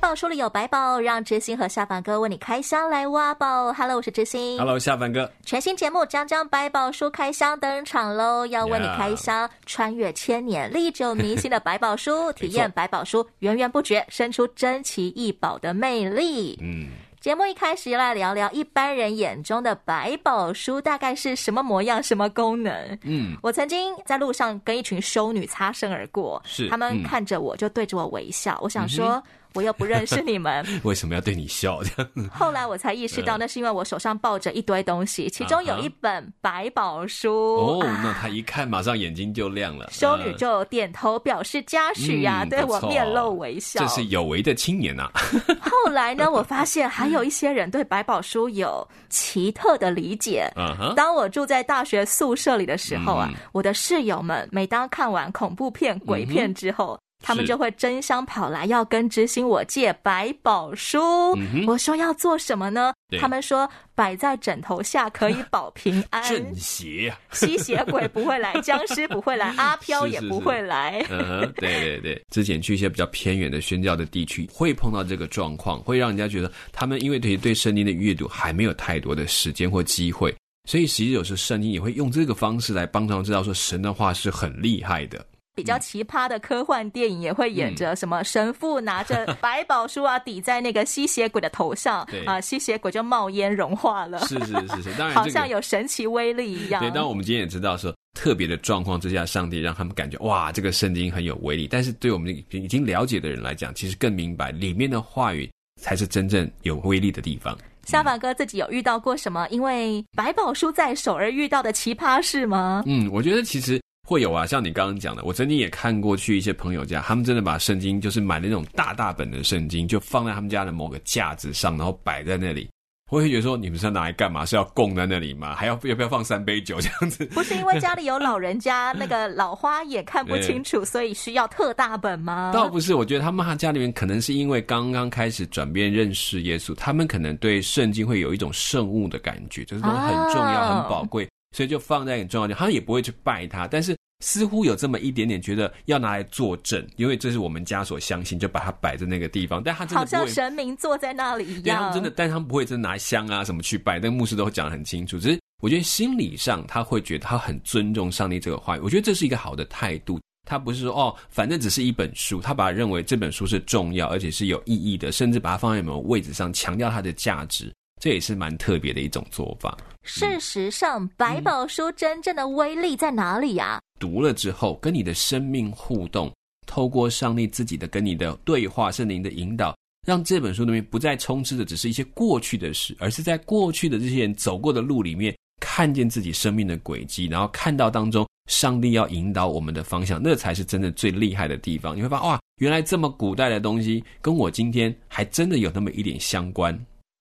[0.00, 3.70] 宝书里有百宝，让知心和下凡哥为你开箱来挖宝。
[3.74, 4.58] Hello，我是知心。
[4.58, 5.30] Hello，下凡哥。
[5.44, 8.46] 全新节目《将将百宝书开箱》登场喽！
[8.46, 16.58] 要为你开箱穿越千年、历久弥新的百宝书，体验百宝书源源不绝、生出珍奇异宝的魅力。
[16.62, 16.88] 嗯，
[17.20, 22.98] 节目一开始来聊聊一般人眼中的百宝书大概是什么模样、什么功能。
[23.02, 29.12] 嗯，我曾经在路上跟一群修女擦身而过，是他们看着我就对着我微笑，嗯、我想说。
[29.16, 29.22] 嗯
[29.54, 31.80] 我又不认识你们， 为什么要对你笑？
[32.32, 37.56] 后来我才意识到，那是因为我手上抱着一堆东西，其中有一本百宝书。
[37.56, 39.88] 哦，那他一看，马上眼睛就亮了。
[39.90, 43.80] 修女就点头表示嘉许呀，对我面露微笑。
[43.80, 45.10] 这是有为的青年呐。
[45.60, 50.50] 后来呢，我发现还有一些人对百宝书有奇特的理解。
[50.94, 61.00] 当我住在大学宿舍里的时候啊，我的室友们每当看完恐怖片、鬼片之后，他们就会争相跑来要跟知心我借百宝书。
[61.36, 62.92] 嗯、我说要做什么呢？
[63.20, 66.22] 他们说摆在枕头下 可以保平安。
[66.22, 67.18] 镇邪啊！
[67.32, 71.04] 吸血鬼不会来，僵尸不会来，阿飘也不会来。
[71.10, 72.22] 嗯，对对对。
[72.30, 80.34] 之前去一些比较偏远的宣教的地区，会碰到这个状况，会让人家觉得他们因为对对圣经的阅读还没有太多的时间或机会，
[80.68, 85.24] 所以实际有时候圣经也会用这个方式来帮他们知道说神的话是很厉害的。
[85.60, 94.18] 比较奇葩的科幻电影也会演着什么神父拿着百宝书啊，抵在那个吸血鬼的头上，啊，吸血鬼就冒烟融化了。
[94.20, 96.82] 是是是是，当然、这个、 好像有神奇威力一样。
[96.82, 101.68] 对，当然我们今天也知道说，特别的状况之下，上帝让他们感觉哇，这个圣经很有威力。
[101.68, 107.56] 但是对我们已经了解的人来讲，其实更明白里面的话语才是真正有威力的地方。
[107.84, 112.82] 夏凡哥自己有遇到过什么因为百宝书在手而遇到的奇葩事吗？
[112.86, 113.80] 嗯，我觉得其实。
[114.10, 122.68] 会有啊，像你刚刚讲的，我曾经也看过去一些朋友家，他们真的把圣经就是买那种大大本的圣经，就放在他们家的某个架子上，然后摆在那里。
[123.08, 124.44] 我会觉得说，你们是要拿来干嘛？
[124.44, 125.54] 是要供在那里吗？
[125.54, 127.24] 还要要不要放三杯酒这样子？
[127.26, 132.50] 不是因为家里有老人家， 那个老花眼看不清楚，所以需要特大本吗？
[132.52, 141.28] 倒不是，我觉得他们家里面可能是因为刚刚开始转变认识耶稣，他们可能对圣经会有一种圣物的感觉，就是说很重要、很宝贵。
[141.56, 149.62] 所以就放在很重要的地方，他也不会去拜他，但是似乎有这么一点点觉得要拿来作证，因为这是我们家所相信，就把它摆在那个地方。
[149.62, 155.18] 但他真的好像神明坐在那里一样，他们真的，但他们不会真的拿香啊什么去拜，但牧师都会讲得很清楚。
[155.18, 160.20] 只是我觉得心理上他会觉得他很尊重上帝这个话语，我觉得这是一个好的态度。
[160.46, 167.72] 他不是说哦，反正只是一本书，他把它认为这本书是重要而且是有意义的，甚至把它放在某个位置上，强调它的价值。
[168.00, 169.76] 这也是蛮特别的一种做法。
[170.02, 173.80] 事实上，百宝书真正的威力在哪里呀？
[173.98, 176.32] 读了之后，跟你的生命互动，
[176.66, 191.94] 透过上帝自己的跟你的对话，圣灵的引导，让这本书里面不再充斥的只是一些过去的事，而是在过去的这些人走过的路里面，看见自己生命的轨迹，然后看到当中上帝要引导我们的方向，那才是真的最厉害的地方。
[191.94, 196.74] 你会发现，哇，原来这么古代的东西，跟我今天还真的有那么一点相关。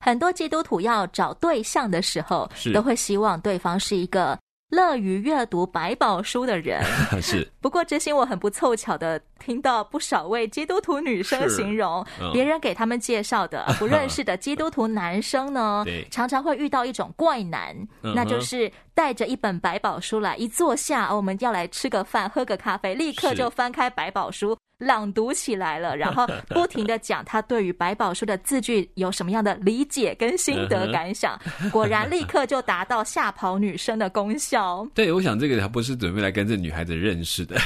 [0.04, 4.38] 很多基督徒要找对象的时候，都会希望对方是一个
[4.72, 6.82] 乐于阅读百宝书的人。
[7.22, 7.46] 是。
[7.60, 24.56] 不过，这些我很不凑巧的听到不少位基督徒女生形容，嗯、别人给他们介绍的 不认识的基督徒男生呢， 常常会遇到一种怪男，嗯、那就是带着一本百宝书来，一坐下，我们要来吃个饭、喝个咖啡，立刻就翻开百宝书。
[24.80, 31.38] 朗读起来了， 然后不停的讲他对于百宝书的字句有什么样的理解跟心得感想，
[31.70, 34.88] 果然立刻就达到吓跑女生的功效。
[34.96, 37.60] 对，我想这个他不是准备来跟这女孩子认识的，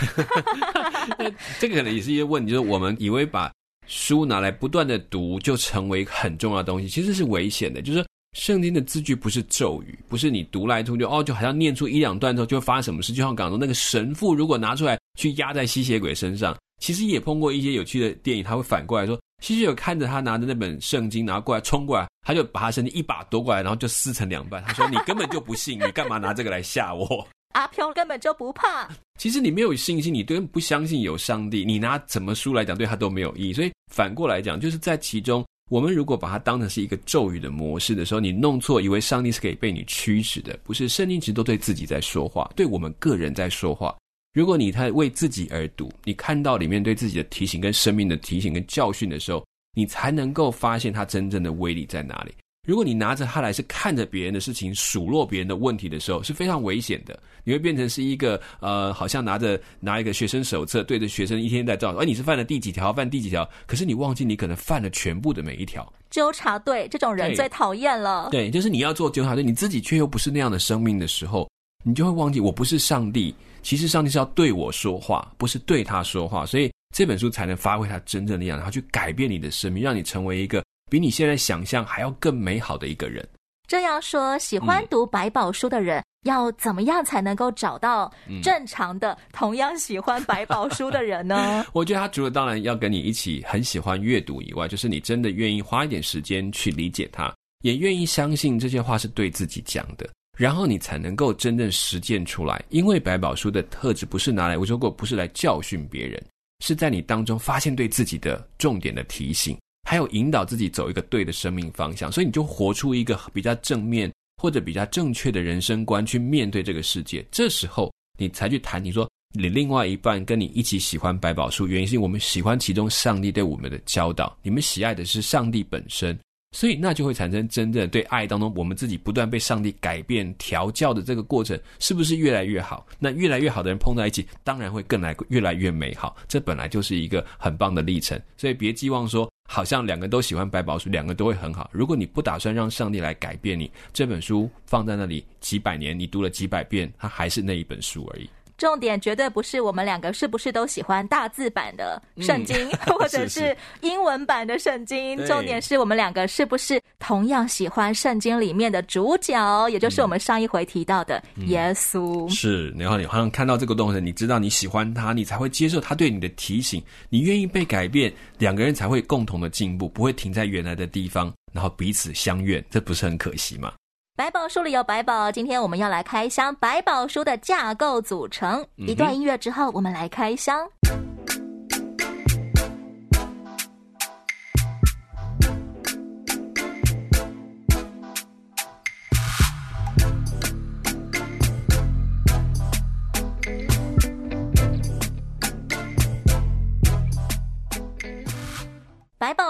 [1.63, 3.49] 这个可能也是一些问题，就是我们以为把
[3.87, 7.81] 书拿来不断的读就成为很重要的东西，其实是危险的。
[7.81, 8.05] 就是
[8.37, 16.53] 圣经的字句不是咒语，不是你读来读去哦，就好像念出一两段之后就会发生什么事，就像港中那个神父如果拿出来去压在吸血鬼身上。
[16.81, 24.61] 其实也碰过一些有趣的电影，他会反过来说，吸血鬼看着他拿着那本圣经，拿过来冲过来，他就把他身体一把夺过来，然后就撕成两半。
[24.63, 28.87] 他说：“你根本就不信，你干嘛拿这个来吓我？”阿飘根本就不怕。
[29.17, 33.53] 其实你没有信心，你根本不相信有上帝，你拿什么书来讲对他都没有意义。
[33.53, 40.89] 所以反过来讲，就是在其中我们如果把它当成是一个咒语的模式的时候，你弄错，以为上帝是可以被你驱使的，不是？
[40.89, 43.95] 圣经其实都对自己在说话，对我们个人在说话。
[44.33, 49.45] 如果你太为自己而读，你看到里面对自己的提醒、跟生命的提醒、跟教训的时候，
[49.75, 52.33] 你才能够发现它真正的威力在哪里。
[52.65, 57.19] 如果你拿着它来是看着别人的事情数落别人的问题的时候，是非常危险的。
[57.43, 65.91] 你会变成是一个呃，好像拿着拿一个学生手册对着学生一天在照，而、哎、你是犯了第几条，犯第几条，可是你忘记你可能犯了全部的每一条。
[66.09, 68.29] 纠察队这种人最讨厌了。
[68.31, 71.49] 对，就是你要做纠察队，你自己却又不是那样的生命的时候，
[71.83, 73.35] 你就会忘记我不是上帝。
[73.61, 80.63] 其实上帝是要对我说话，不是对他说话，所以这本书才能发挥它真正的力量，然后去改变你的生命，让你成为一个。
[80.93, 83.27] 比你现在想象还要更美好的一个人。
[83.67, 88.13] 这样说，喜欢读百宝书的人要怎么样才能够找到
[88.43, 91.65] 正常的、同样喜欢百宝书的人呢？
[91.73, 100.07] 我觉得他除了当然要跟你一起很喜欢阅读以外，就是你真的愿意花一点时间去理解他，也愿意相信这些话是对自己讲的，
[100.37, 102.63] 然后你才能够真正实践出来。
[102.69, 106.23] 因为百宝书的特质不是拿来，我说过不是来教训别人，
[106.63, 109.57] 是在你当中发现对自己的重点的提醒。
[109.93, 114.11] 还有引导自己走一个对的生命方向，所以你就活出一个比较正面
[114.41, 117.23] 或者比较正确的人生观去面对这个世界。
[117.29, 126.17] 这时候你才去谈，你说你另外一半跟你一起喜欢百宝书，原因是我们喜欢其中上帝对我们的教导，你们喜爱的是上帝本身。
[126.53, 132.85] 所以，那就会产生真正对爱当中，我们自己不断被上帝改变、调教的这个过程，是不是越来越好？
[132.99, 136.15] 那越来越好的人碰在一起，当然会更来越来越美好。
[136.27, 138.17] 这本来就是一个很棒的历程。
[138.37, 141.69] 所以，别寄望说，好像两个都喜欢百宝书，两个都会很好。
[141.73, 148.29] 如果你不打算让上帝来改变你，这本书放在那里几百年，你读了几百遍，它还是那一本书而已。
[148.57, 155.17] 重点绝对不是我们两个是不是都喜欢大字版的圣经，嗯、 或者是英文版的圣经。
[155.17, 162.27] 是是重点是我们两个是不是同样喜欢圣经里面的主角，也就是我们上一回提到的耶稣。
[162.27, 173.73] 嗯、是，然后你好像看到这个东西，你知道你喜欢他，你才会接受他对你的提醒，你愿意被改变，两个人才会共同的进步，不会停在原来的地方，然后彼此相怨，这不是很可惜吗？
[174.15, 178.61] 百宝书里有百宝，今天我们要来开箱百宝书的架构组成。
[178.77, 180.69] 嗯、一段音乐之后，我们来开箱。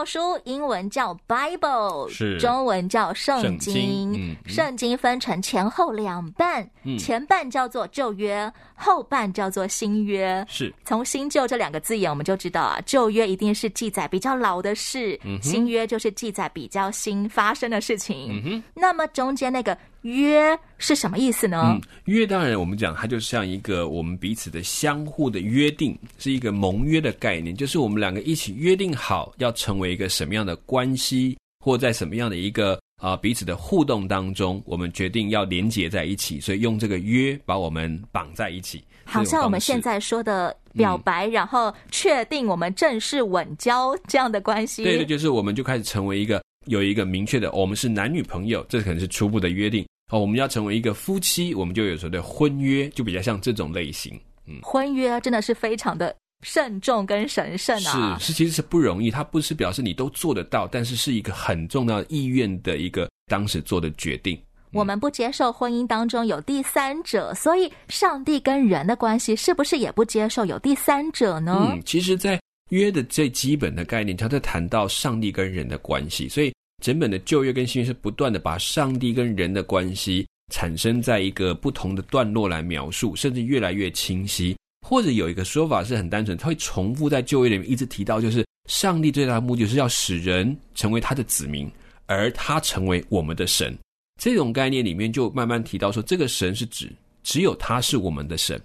[0.05, 4.35] 书英文叫 Bible，是中文叫圣经。
[4.45, 10.45] 圣经，分成前后两半，嗯、前半叫做旧约，后半叫做新约。
[10.49, 18.63] 是从新旧这两个字眼，我们就知道啊，旧约一定是记载比较老的事，嗯、新约就是记载比较新发生的事情。
[18.73, 19.77] 那么中间那个。
[20.03, 21.61] 约是什么意思呢？
[21.65, 38.83] 嗯，约当然我们讲它就像一个我们彼此的相互的约定，是一个盟约的概念，就是我们两个一起约定好要成为一个什么样的关系，或在什么样的一个啊、呃、彼此的互动当中，我们决定要连结在一起，所以用这个约把我们绑在一起。
[39.05, 44.83] 好像我们现在说的表白，嗯、然后确定我们正式稳交这样的关系。
[44.83, 49.85] 对的，就是我们就开始成为一个有一个明确的，我们是男女朋友，这可能是初步的约定。
[50.13, 54.13] 哦，我们要成为一个夫妻，我们就有时候的婚约，就比较像这种类型。
[54.45, 58.15] 嗯，婚约真的是非常的慎重跟神圣啊。
[58.19, 59.09] 是是，其实是不容易。
[59.09, 64.35] 它不是表示你都做得到，但是是一个很重要意愿的一个当时做的决定。
[64.35, 71.71] 嗯，我们不接受婚姻当中有第三者，所以上帝跟人的关系是不是也不接受有第三者呢？
[71.71, 72.39] 嗯，其实，在
[72.69, 76.53] 约的最基本的概念，他在谈到上帝跟人的关系，所以。
[76.83, 84.53] 整本的旧约跟新约是不断的把上帝跟人的关系产生在一个不同的段落来描述，甚至越来越清晰。
[84.85, 91.71] 或者有一个说法是很单纯，他会重复在旧约里面一直提到，就是上帝最大的目的是要使人成为他的子民，
[92.05, 93.73] 而他成为我们的神。
[94.21, 96.91] 这种概念里面就慢慢提到说，这个神是指
[97.23, 98.61] 只有他是我们的神，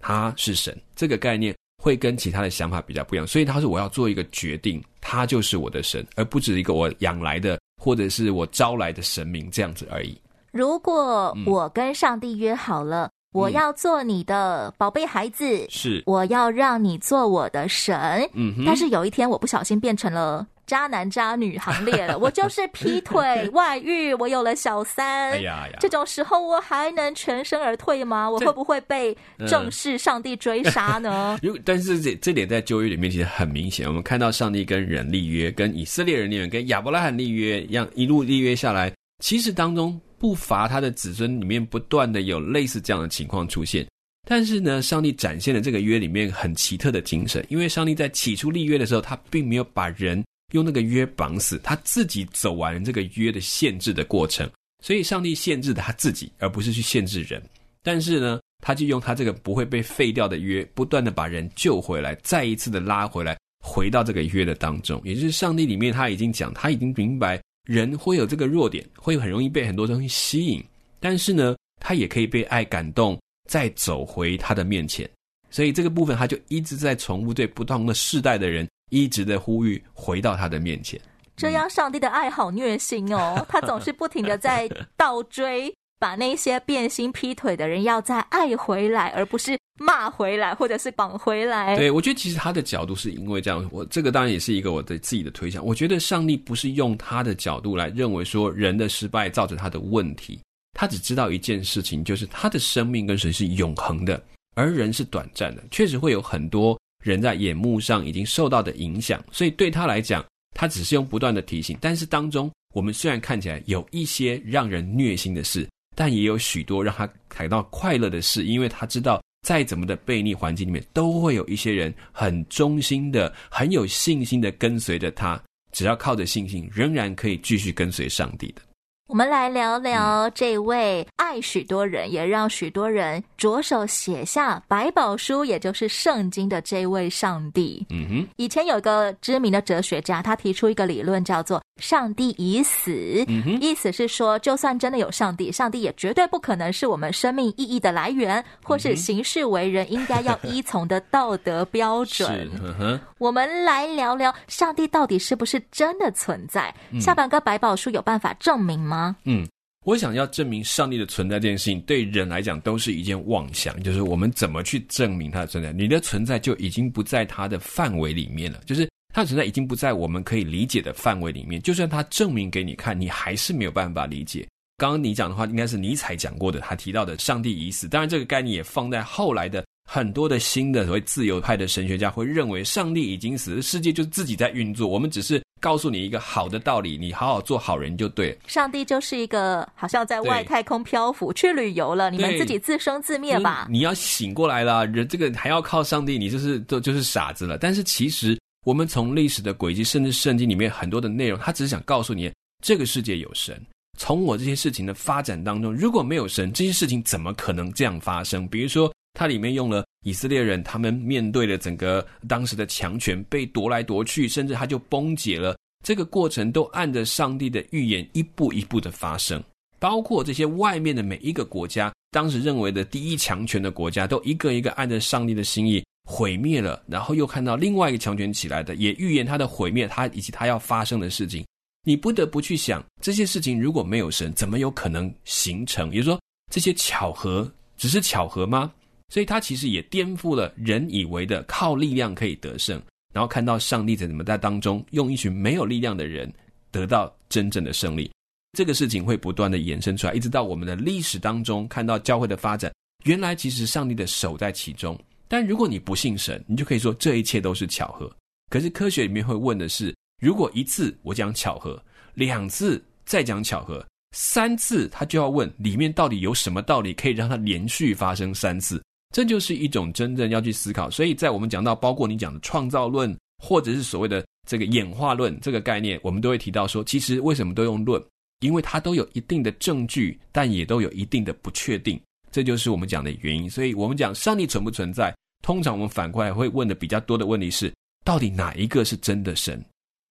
[0.00, 0.76] 他是神。
[0.96, 1.54] 这个概念。
[1.82, 10.16] 会跟其他的想法比较不一样，所以他说我要做一个决定，他就是我的神，而不止一个我养来的或者是我招来的神明这样子而已。
[10.52, 18.30] 如果我跟上帝约好了，嗯、我要做你的宝贝孩子，是我要让你做我的神，
[18.64, 20.46] 但是有一天我不小心变成了。
[20.72, 22.16] 渣男渣女行列了。
[22.18, 25.32] 我就是劈腿外遇，我有了小三。
[25.32, 25.76] 哎呀呀！
[25.78, 28.30] 这种时候我还能全身而退吗？
[28.30, 29.14] 我会不会被
[29.46, 31.38] 正式上帝追杀呢？
[31.42, 38.90] 如、 嗯、但是这这点在旧约里面其实很明显，我们看到上帝跟人立约，跟以色列人立约，跟亚伯拉罕立约一样，一路立约下来，
[39.22, 43.86] 其实当中不乏他的子孙里面不断的有类似这样的情况出现。
[44.26, 54.48] 但是呢，上帝展现了这个约里面很奇特的精神，因为上帝在起初立约的时候，他并没有把人用那个约绑死，他自己走完这个约的限制的过程，
[54.82, 57.42] 所以上帝限制他自己，而不是去限制人。
[57.82, 65.00] 但是呢，他就用他这个不会被废掉的约，不断的把人救回来，再一次的拉回来，回到这个约的当中。
[65.04, 70.62] 也就是上帝里面他已经讲，他已经明白人会有这个弱点，会很容易被很多东西吸引，
[71.00, 73.18] 但是呢，他也可以被爱感动。
[73.50, 75.06] 再走回他的面前，
[75.50, 81.00] 所以这个部分他就一直在重复对不同的世代的人一直的呼吁回到他的面前。
[81.34, 91.74] 这样，上帝的爱好虐心哦， 他总是不停的在倒追，把那些变心劈腿的人要再爱回来，而不是骂回来或者是绑回来。
[91.74, 95.64] 对，我觉得其实他的角度是因为这样，我这个当然也是一个我的自己的推想。
[95.64, 100.38] 我觉得上帝不是用他的角度来认为说人的失败造成他的问题。
[100.78, 104.22] 他只知道一件事情，就是他的生命跟神是永恒的，
[104.54, 105.62] 而人是短暂的。
[105.70, 111.76] 确实会有很多人在眼目上已经受到的影响，所以对他来讲，他只是用不断的提醒。
[111.80, 125.42] 但是当中，我们虽然看起来有一些让人虐心的事，但也有许多让他感到快乐的事，因为他知道，再怎么的悖逆环境里面，都会有一些人很忠心的、很有信心的跟随着他，
[125.72, 128.62] 只要靠着信心，仍然可以继续跟随上帝的。
[129.12, 137.86] 我们来聊聊这位爱许多人，也让许多人着手写下百宝书，也就是圣经的这位上帝。
[137.90, 143.24] 嗯哼，以前有一个知名的哲学家，他提出一个理论，叫做“上帝已死”。
[143.28, 152.50] 嗯，意思是说，就算真的有上帝，上帝也绝对不可能是我们生命意义的来源，或是行事为人应该要依从的道德标准。
[152.78, 153.00] 嗯。
[153.18, 156.74] 我们来聊聊上帝到底是不是真的存在？
[157.00, 159.16] 下半个百宝书有办法证明吗？
[159.24, 159.48] 嗯，
[159.84, 163.80] 我想要证明上帝的存在这件事情，对人来讲都是一件妄想。
[163.82, 165.72] 就是我们怎么去证明他的存在？
[165.72, 171.60] 你的存在就已经不在他的范围里面了，就是他的存在已经不在我们可以理解的范围里面。
[171.60, 174.46] 就算他证明给你看，你还是没有办法理解。
[174.78, 177.86] 刚刚你讲的话，应该是尼采讲过的，他提到的上帝已死。
[177.86, 179.64] 当然，这个概念也放在后来的。
[179.84, 188.38] 很多的新的所谓自由派的神学家会认为上帝已经死，世界就自己在运作，我们只是告诉你一个好的道理，你好好做好人就对。
[188.46, 193.66] 上帝就是一个好像在外太空漂浮去旅游了，你们自己自生自灭吧。
[193.68, 197.58] 你要醒过来了，人这个还要靠上帝，你就是都就是傻子了。
[197.58, 203.60] 但是其实我们从历史的轨迹，甚至圣经里面很多的内容，他只是想告诉你，这个世界有神。
[203.98, 208.46] 从我这些事情的发展当中，如果没有神，这些事情怎么可能这样发生？
[208.48, 208.92] 比如说。
[209.14, 215.54] 它里面用了以色列人，他们面对的整个当时的强权，被夺来夺去，甚至他就崩解了。
[215.84, 219.40] 这个过程都按着上帝的预言一步一步的发生，
[219.78, 226.82] 包括这些外面的每一个国家，当时认为的第一强权的国家，都一个一个按着上帝的心意毁灭了。
[226.86, 231.44] 然后又看到另外一个强权起来的，也预言他的毁灭，他以及他要发生的事情。
[231.84, 235.90] 你不得不去想，这些事情如果没有神，怎么有可能形成？
[235.90, 238.72] 也就是说，这些巧合只是巧合吗？
[239.08, 242.80] 所以，他其实也颠覆了人以为的靠力量可以得胜，
[243.12, 246.32] 然后看到上帝在怎么在当中用一群没有力量的人
[246.70, 248.10] 得到真正的胜利。
[248.56, 252.72] 这个事情会不断的延伸出来，一直到我们的历史当中看到教会的发展。
[253.04, 254.98] 原来其实上帝的手在其中。
[255.32, 258.14] 但如果你不信神，你就可以说这一切都是巧合。
[258.50, 263.82] 可是科学里面会问的是：如果一次我讲巧合，两次再讲巧合，
[264.14, 268.84] 三次他就要问里面到底有什么道理可以让它连续发生三次？
[269.14, 277.98] 这就是一种真正要去思考，所以在我们讲到包括你讲的创造论，或者是所谓的这个演化论这个概念，我们都会提到说，其实为什么都用论？
[278.40, 281.98] 因为它都有一定的证据，但也都有一定的不确定，
[282.30, 283.48] 这就是我们讲的原因。
[283.48, 287.72] 所以我们讲上帝存不存在，通常我们反过来会问的比较多的问题是，
[288.04, 289.62] 到底哪一个是真的神？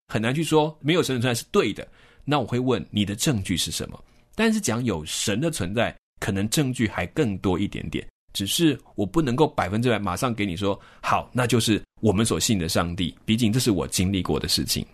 [0.10, 1.88] 很难去说没有神的存在是对的。
[2.24, 4.00] 那我会问你的证据是什么？
[4.36, 8.06] 但是讲有神的存在，可能证据还更多一点点。
[8.34, 13.14] 只是我不能够百分之百马上给你说好，那就是我们所信的上帝。
[13.26, 14.86] 毕竟这是我经历过的事情。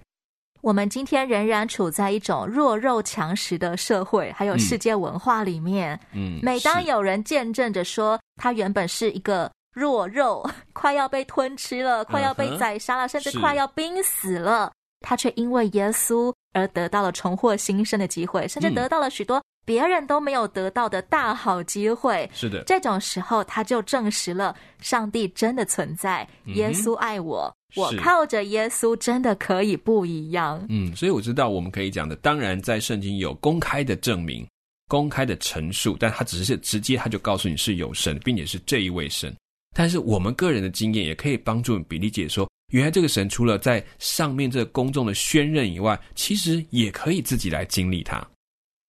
[0.62, 6.00] 我们今天仍然处在一种弱肉强食的社会，还有世界文化里面。
[6.14, 10.44] 嗯，每当有人见证着说他原本是一个弱肉，
[10.74, 22.28] 快要被吞吃了，快要被宰杀了，甚至快要濒死了，他却因为耶稣而得到了重获新生的机会，甚至得到了许多别人都没有得到的大好机会。
[22.34, 30.66] 是的，这种时候他就证实了上帝真的存在，耶稣爱我，嗯、我靠着耶稣真的可以不一样。
[30.70, 34.48] 嗯，所以我知道我们可以讲的，当然在圣经有公开的证明、
[34.88, 39.36] 公开的陈述，但他只是直接他就告诉你是有神，并且是这一位神。
[39.78, 42.50] 但是我们个人的经验也可以帮助比利姐说。
[42.74, 48.22] 原来这个神除了在上面这个公众的宣认以外，其实也可以自己来经历它。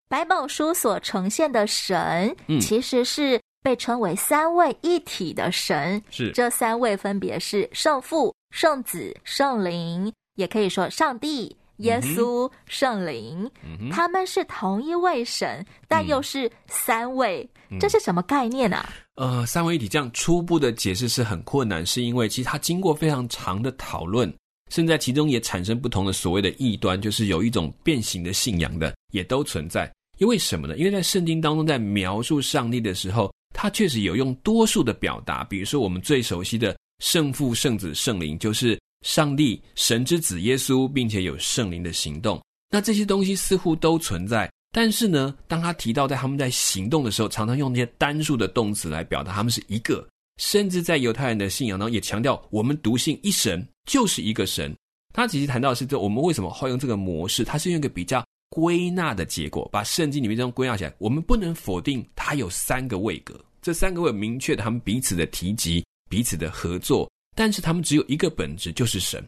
[0.08, 6.02] 百宝书所呈现的神，其实是被称为三位一体的神。
[6.10, 11.54] 是、嗯、这三位分别是圣父、圣子、圣灵，也可以说上帝。
[11.78, 18.92] 耶稣、圣灵，嗯、他们是同一位神，但又是三位，嗯、这是什么概念啊？
[19.14, 24.32] 呃，三位一体这样初步的解释是很困难，是因为其实它经过非常长的讨论，
[24.70, 29.90] 甚至在其中也产生不同的所谓的异端，就是有一种变形的信仰的也都存在。
[30.18, 30.76] 因为什么呢？
[30.76, 38.76] 因为在圣经当中，在描述上帝的时候，他确实有用多数的表达，比如说我们最熟悉的圣父、圣子、圣灵，就是。
[39.02, 44.50] 上帝、神之子耶稣，并且有圣灵的行动，那这些东西似乎都存在。
[44.70, 50.06] 但是呢，当他提到在他们在行动的时候，常常用那些单数的动词来表达他们是一个。
[50.38, 54.72] 甚至在犹太人的信仰当中，也强调我们独信一神，就是一个神。
[55.12, 57.42] 他其实谈到的是这，我们为什么会用这个模式？
[57.42, 60.94] 他是用一个比较归纳的结果，把圣经里面这样归纳起来。
[60.98, 67.10] 我们不能否定他有三个位格，这三个位明确的他们彼此的提及、彼此的合作。
[67.38, 69.24] 但是他们只有一个本质，就是神。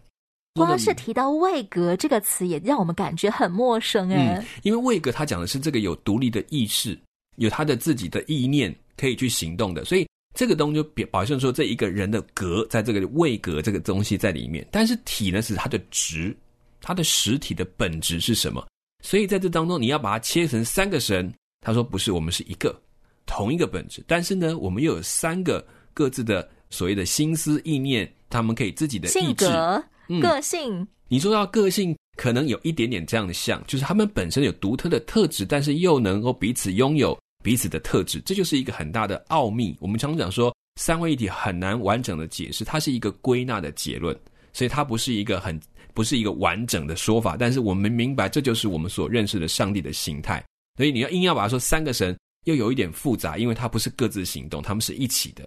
[0.54, 4.44] 光是提到位格这个词，也让我们感觉很陌生哎、嗯。
[4.64, 6.98] 因为位格它讲的是这个有独立的意识，
[7.36, 14.66] 有他的自己的意念可以去行动的，所以这个东西就表现说这一个人的格在这个位格这个东西在里面。
[14.72, 16.36] 但是体呢是它的值，
[16.80, 18.66] 它的实体的本质是什么？
[19.04, 22.76] 所以在这当中你要把它切成三个神，他说不是，我们是一个
[23.24, 25.64] 同一个本质，但是呢，我们又有三个
[25.94, 26.50] 各自的。
[26.70, 30.86] 所谓的心思意念，他们可以自己的意志性格、嗯、个性。
[31.08, 39.76] 你说到个性，可能有一点点这样的像，就是他们本身有独特的特质，但是又能够彼此拥有彼此的特质，这就是一个很大的奥秘。
[39.80, 44.16] 我们常常讲说，三位一体很难完整的解释，它是一个归纳的结论，
[44.52, 45.60] 所以它不是一个很
[45.92, 47.36] 不是一个完整的说法。
[47.36, 50.44] 但是我们明白，这就是我们所认识的上帝的形态。
[50.76, 55.46] 所以你要硬要把它说三个神，又有一点复杂，因为它不是各自行动，他们是一起的。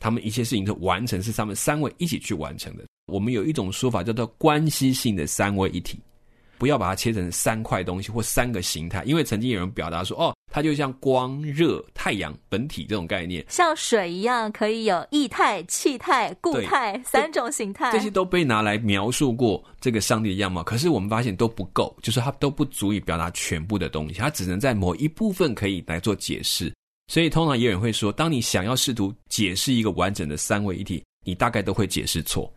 [0.00, 2.84] 他们一切事情的完成，是他们三位一起去完成的。
[3.06, 5.98] 我们有一种说法叫做关系性的三位一体，
[6.58, 17.90] 不要把它切成三块东西或三个形态，因为曾经有人表达说，哦，它就像光、热、太阳本体这种概念，像水一样，可以有液态、气态、固态三种形态。
[17.92, 26.72] 这些都被拿来描述过这个上帝的样貌，可是我们发现都不够，就是它都不足以表达全部的东西，它只能在某一部分可以来做解释。
[27.10, 32.48] 所以，通常也有人会说，当你想要试图解释一个完整的三位一体，你大概都会解释错。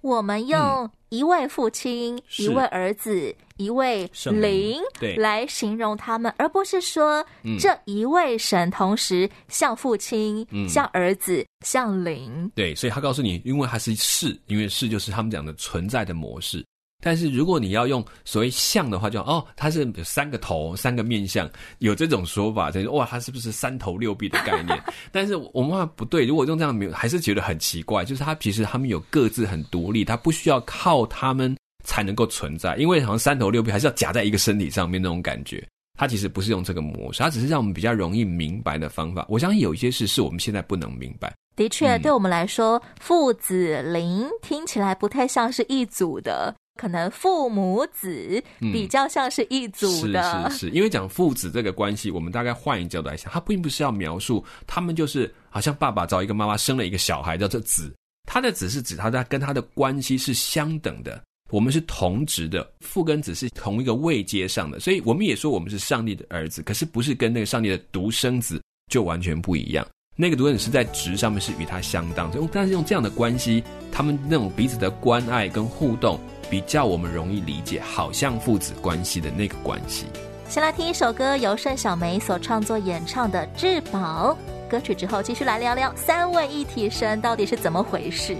[0.00, 4.80] 我们用一位父亲、嗯、一位儿子、一位灵
[5.18, 7.22] 来形容他们，而不是说
[7.60, 12.50] 这一位神同时像父亲、嗯、像儿子、像灵。
[12.54, 16.64] 对，所以他告诉你，因为他是是，因为是就是他们讲的存在的模式。
[17.04, 24.80] 但是如果你要用所谓像的话就，就哦，它是有三个头、三个面相，有这种说法，就是哇，它是不是三头六臂的概念？
[25.10, 28.04] 但是我们话不对，如果用这样没有，还是觉得很奇怪。
[28.04, 35.66] 就是它其实他们有各自很独立，它不需要靠他们才能够存在，因为好像三头六臂还是要夹在一个身体上面那种感觉。
[35.98, 39.26] 它其实不是用这个模式，它只是让我们比较容易明白的方法。
[39.28, 41.32] 我相信有一些事是我们现在不能明白。
[41.54, 46.54] 的确，对我们来说，嗯、父子灵听起来不太像是一组的。
[46.80, 50.70] 可能父母子比较像是一组的，嗯、是是。
[50.70, 57.94] 是，因为讲父子这个关系，我们大概换一个角度来想，他并不是要描述他们就是好像爸爸找一个妈妈生了一个小孩叫做子，
[58.26, 76.18] 他的子是指他在跟他的关系是相等的，我们是同职的，父跟子是同一个位阶上的，所以我们也说我们是上帝的儿子，可是不是跟那个上帝的独生子就完全不一样，那个独生子是在值上面是与他相当，但是用这样的关系，他们那种彼此的关爱跟互动。
[76.52, 80.04] 比较我们容易理解，好像父子关系的那个关系。
[80.50, 84.36] 先来听一首歌，由盛小梅所创作演唱的《至宝》
[84.70, 88.34] 歌曲之后，继续来聊聊三位一体神到底是怎么回事。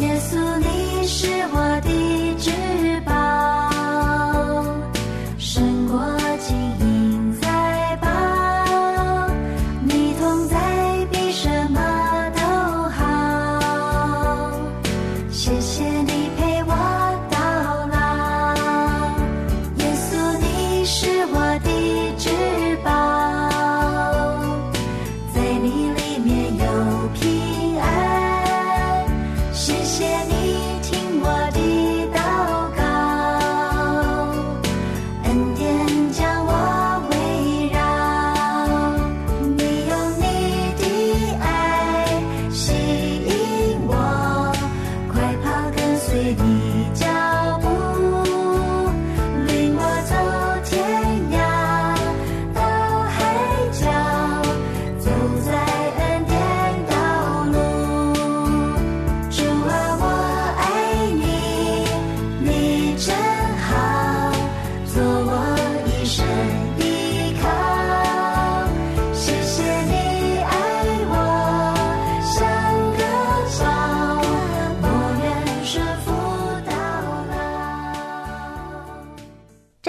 [0.00, 2.97] 耶稣，你是我的至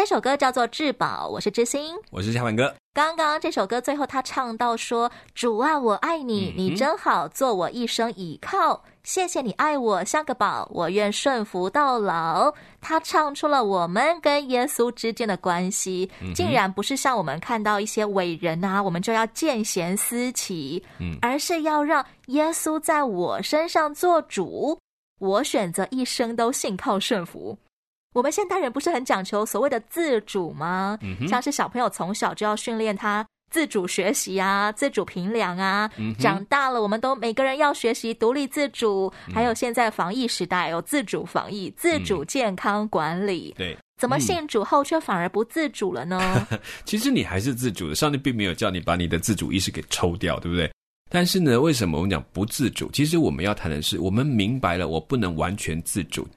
[0.10, 2.74] 首歌叫做《至宝》，我是知心，我是小满哥。
[2.96, 8.84] 刚刚这首歌最后他唱到说：“主啊，我爱你，你真好，做我一生倚靠。
[9.04, 20.84] 谢谢你爱我像个宝，我愿顺服到老。”他唱出了我们跟耶稣之间的关系，竟然不是像我们看到一些伟人啊，我们就要见贤思齐，
[21.22, 24.80] 而是要让耶稣在我身上做主。
[25.20, 27.56] 我选择一生都信靠顺服。
[28.14, 30.98] 我们现代人不是很讲求所谓的自主吗？
[31.02, 35.90] 嗯、像是小朋友从小就要训练他自主学习啊，自主评量啊。
[35.98, 39.12] 嗯、长大了，我们都每个人要学习独立自主。
[39.28, 43.54] 嗯、还有现在防疫时代，有自主防疫、自主健康管理。
[43.58, 46.48] 对、嗯，怎么信主后却反而不自主了呢？
[46.86, 50.72] 其实你还是自主的，上帝并没有叫你把你的自主意识给抽掉，对不对？
[51.12, 52.90] 但是呢，为什么我们讲不自主？
[52.92, 56.28] 其实我们要谈的是，我们明白了，我不能完全自主。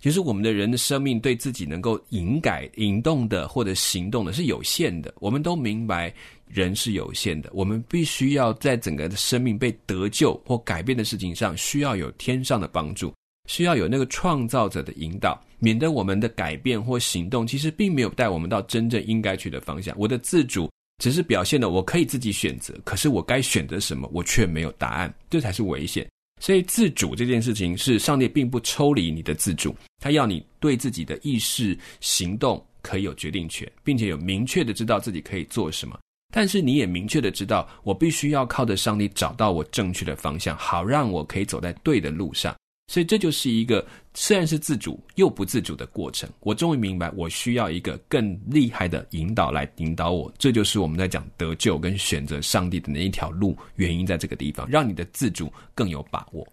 [0.00, 5.14] 其实我们的人的生命对自己能够引改、引动的或者行动的是有限的。
[5.20, 6.12] 我们都明白
[6.46, 13.12] 人是有限的，我们必须要在整个的生命被得救或改变的事情上，需要有天上的帮助，
[13.46, 19.94] 需要有那个创造者的引导，免得我们的改变或行动其实并没有带我们到真正应该去的方向。
[19.98, 26.08] 我的自主只是表现了我可以自己选择，可是我该选择什么，我却没有答案，这才是危险。
[26.40, 35.96] 所以自主这件事情是上帝并不抽离你的自主，他要你对自己的意识行动可以有决定权，并且有明确的知道自己可以做什么。
[36.32, 42.56] 但是你也明确的知道，我必须要靠着上帝找到我正确的方向，好让我可以走在对的路上。
[42.90, 46.28] 所以这就是一个虽然是自主又不自主的过程。
[46.40, 50.32] 我终于明白，我需要一个更厉害的引导来引导我。
[50.36, 56.44] 这就是我们在讲得救跟选择上帝的那一条路，原因在这个地方，让你的自主更有把握。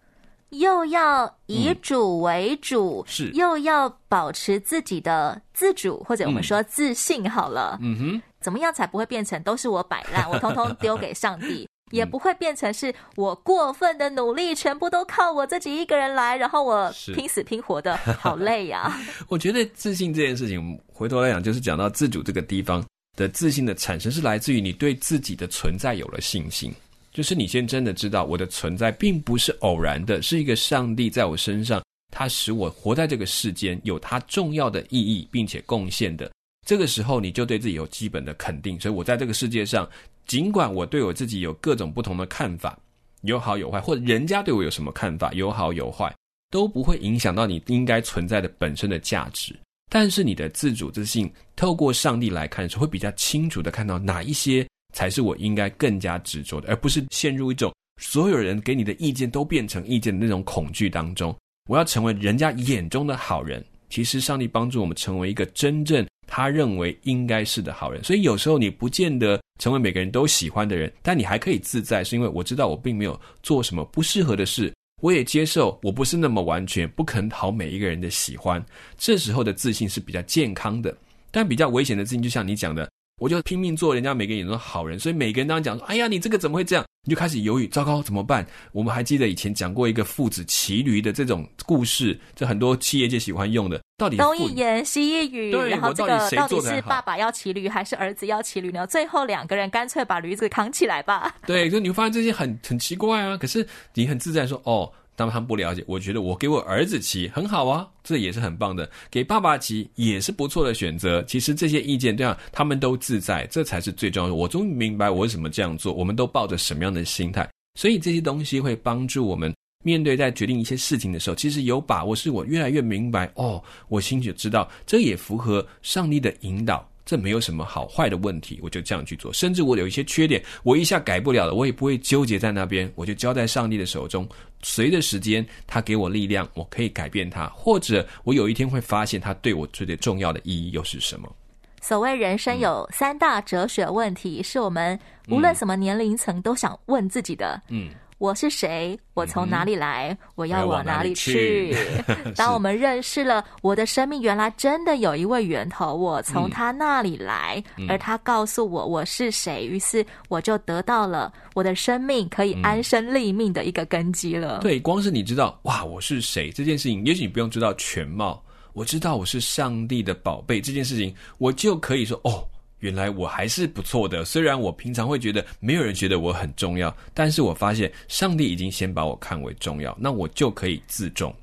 [0.49, 7.79] 又要以主为主，嗯、是又要保持自己的自主，或者我们说自信好了。
[7.81, 11.67] 嗯哼，怎么样才不会变成都是我摆烂，我通通丢给上帝？
[11.91, 19.01] 也不会变成是我过分的努力，全部都靠我自己一个人来，然后我拼死拼活的， 好累呀、啊。
[19.29, 26.73] 我觉得自信这件事情，回头来讲，就是讲到自主这个地方的自信的产生，是来自于你对自己的存在有了信心，
[27.11, 36.29] 就是你先真的知道我的存在并不是偶然的，是一个上帝在我身上，他使我活在这个世间有他重要的意义，并且贡献的。
[36.67, 39.89] 这个时候，你就对自己有基本的肯定，所以我在这个世界上。
[40.25, 42.77] 尽管我对我自己有各种不同的看法，
[43.21, 46.13] 有好有坏，或者人家对我有什么看法，有好有坏，
[46.51, 49.57] 都不会影响到你应该存在的本身的价值。
[49.89, 61.33] 但是你的自主自信，透过上帝来看的时候，会比较清楚的看到哪一些才是我应该更加执着的，而不是陷入一种所有人给你的意见都变成意见的那种恐惧当中。
[61.69, 63.63] 我要成为人家眼中的好人。
[63.89, 66.05] 其实上帝帮助我们成为一个真正。
[66.27, 78.63] 他认为应该是的好人，所以有时候你不见得成为每个人都喜欢的人，但你还可以自在，是因为我知道我并没有做什么不适合的事，我也接受我不是那么完全，不肯讨每一个人的喜欢。
[78.97, 80.95] 这时候的自信是比较健康的，
[81.31, 82.87] 但比较危险的自信，就像你讲的。
[83.19, 88.45] 我就拼命做人家每个人眼中的好人，所以每个人当讲说：“哎呀，你这个怎么会这样？”你就开始犹豫，糟糕，怎么办？
[88.73, 93.79] 我们还记得以前讲过一个父子骑驴的这种故事，这很多企业界喜欢用的。
[93.97, 98.85] 到底东一言西一语，然后这个到底，到底是爸爸要骑驴还是儿子要骑驴呢？
[98.85, 101.33] 最后两个人干脆把驴子扛起来吧。
[101.45, 103.37] 对，就你会发现这些很很奇怪啊。
[103.37, 108.87] 可是你很自在说：“哦。”当他们不了解，我觉得我给我儿子骑很好啊，这也是很棒的。
[109.09, 111.23] 给爸爸骑也是不错的选择。
[111.23, 114.35] 其实这些意见，对啊，他们都自在，这才是最重要的。
[114.35, 115.91] 我终于明白我为什么这样做。
[115.91, 117.49] 我们都抱着什么样的心态？
[117.79, 119.51] 所以这些东西会帮助我们
[119.83, 122.15] 面对在决定一些事情的时候，其实有把握。
[122.15, 126.87] 是我越来越明白哦，我心里知道，这也符合上帝的引导。
[127.05, 129.31] 这没有什么好坏的问题，我就这样去做。
[129.31, 134.27] 甚至我有一些缺点，我一下改不了了，我也不会纠结在那边，我就交在上帝的手中。
[134.61, 141.33] 随着时间，他给我力量，我可以改变他，或者我有一天会发现他对我最最重要的意义又是什么。
[141.81, 147.61] 所谓人生有三大哲学问题，嗯、是我们无论什么年龄层都想问自己的。
[147.69, 147.89] 嗯。
[148.19, 148.97] 我是谁？
[149.13, 150.09] 我从哪里来？
[150.09, 151.71] 嗯、我要往哪里去？
[151.71, 151.77] 里
[152.35, 164.61] 当我们认识了我的生命，原来真的有一位源头，我从他那里来，嗯、而他告诉我我是谁，于是我就得到了我的生命可以安身立命的一个根基了。
[164.61, 168.41] 对，光是你知道哇，我是谁这件事情，也许你不用知道全貌，
[168.73, 172.43] 我知道我是上帝的宝贝这件事情，我就可以说哦。
[172.87, 181.35] 原来我还是不错的，虽然我平常会觉得没有人觉得我很重要，但是我发现上帝已经先把我看为重要，那我就可以自重。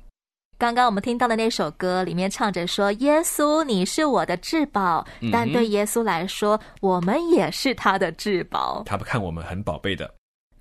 [0.57, 8.81] 刚刚我们听到的那首歌里面唱着说：“耶稣，你是我的至宝。”但对耶稣来说，我们也是他的至宝。
[8.87, 10.11] 他不看我们很宝贝的。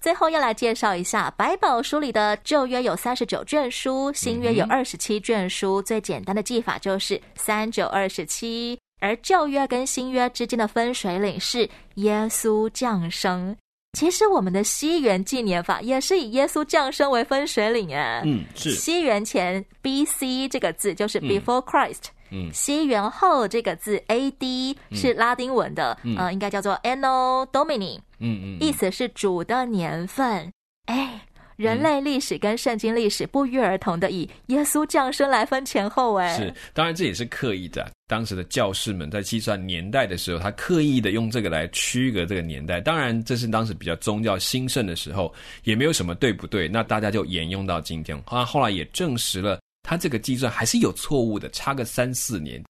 [0.03, 5.81] 最后要来介绍一下百宝书里的旧约有三十九卷书，新约有二十七卷书。
[5.81, 8.79] 最简单的记法就是三九二十七。
[9.01, 13.57] 而旧约跟新约之间的分水岭是耶稣降生。
[13.93, 20.49] 其实我们的西元纪年法也是以耶稣降生为分水岭哎，嗯，是西元前 B.C.
[20.49, 24.77] 这个字就是 Before Christ，嗯，西元后这个字 A.D.
[24.91, 30.53] 是拉丁文的，嗯，呃、应该叫做 Anno Domini，嗯嗯，意思是主的年份，
[30.87, 31.21] 哎。
[31.57, 37.91] 人类历史跟圣经历史不约而同的以耶稣降生来分前后，哎，是，当然这也是刻意的。
[38.07, 42.81] 当时的教士们在计算年代的时候，他刻意的用这个来区隔这个年代。
[42.81, 46.69] 当然，这是当时比较宗教兴盛的时候，也没有什么对不对。
[46.69, 48.21] 那大家就沿用到今天。
[48.27, 52.63] 后后来也证实了，他这个计算还是有错误的，差个三四年。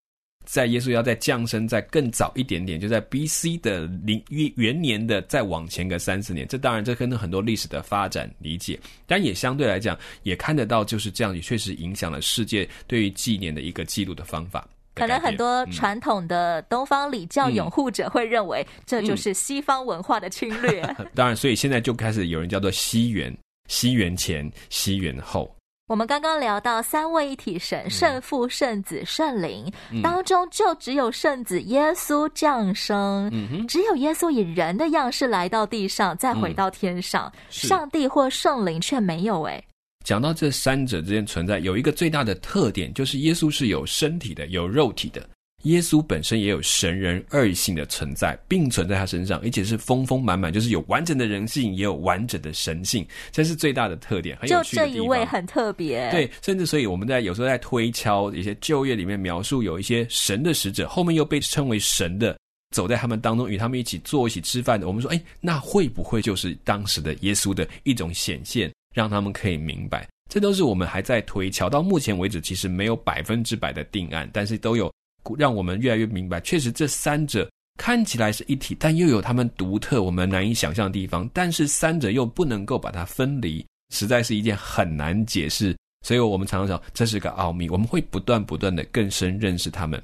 [0.45, 3.57] 在耶稣要再降生在更早一点点，就在 B.C.
[3.59, 14.67] 的零元年的再往前个三四年，这当然这跟很多历史的发展理解，但也相对来讲也看得到就是这样，也确实影响了世界对于纪年的一个记录的方法。
[14.95, 20.81] 可能很多传统的东方礼教拥护者会认为这就是西方文化的侵略。
[20.99, 23.37] 嗯、 当然，所以现在就开始有人叫做西元、
[23.69, 25.53] 西元前、西元后。
[25.87, 29.71] 我们刚刚聊到三位一体神，圣父、圣子、圣灵，
[30.03, 33.31] 当中就只有圣子耶稣降生，
[33.69, 39.43] 只有耶稣以人的样式来到地上，再回到天上，上帝或圣灵却没有。
[39.43, 39.63] 哎，
[40.07, 45.29] 讲到这三者之间存在，有一个最大的特点，就是耶稣是有身体的，有肉体的。
[45.65, 54.37] 耶稣本身也有神人二性的存在，并存在他身上，而且是丰丰满满，就是有完整的人性，也有完整的神性，这是最大的特点。
[54.39, 54.87] 很有趣的。
[54.87, 62.39] 就这一位很特别，对，甚至所以我们在有时候在推敲一些旧约里面描述，有一些神的使者，后面又被称为神的，
[62.75, 64.87] 走在他们当中，与他们一起坐、一起吃饭的。
[64.87, 70.07] 我们说，哎，那会不会就是当时的耶稣的一种显现，让他们可以明白？
[70.29, 74.93] 这都是我们还在推敲，到目前为止，其实没有百分之百的定案，但是都有。
[75.39, 81.29] 让我们越来越明白，确实这三者看起来是一体，但又有他们独特、我们难以想象的地方。
[81.33, 85.77] 但是三者又不能够把它分离，实在是一件很难解释。
[86.05, 90.03] 所以我们常常说这是个奥秘，我们会不断不断的更深认识他们。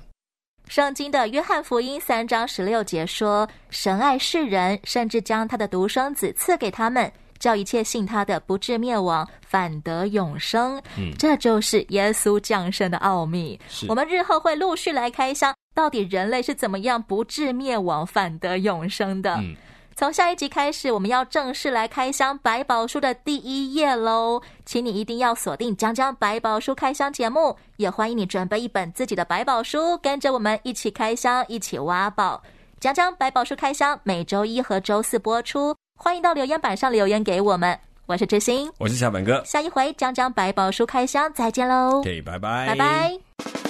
[0.68, 10.80] 圣经的约翰福音三章十六节说：“神爱世人，甚至将他的独生子赐给他们。”叫一切信他的不至灭亡，反得永生。
[10.96, 13.58] 嗯，这就是耶稣降生的奥秘。
[13.68, 19.34] 是我们日后会陆续来开箱，到底人类是怎么样不至灭亡，反得永生的。
[19.36, 19.56] 嗯，
[19.96, 32.42] 从下一集开始，我们要正式来开箱百宝书的第一页喽，请你一定要锁定江江百宝书开箱节目，也欢迎你准备一本自己的百宝书，跟着我们一起开箱，一起挖宝。
[32.78, 35.74] 江江百宝书开箱，每周一和周四播出。
[36.02, 43.69] 欢迎到留言板上留言给我们，我是知心，我是小本哥，下一回讲讲百宝书开箱，再见喽，对，拜拜，拜拜。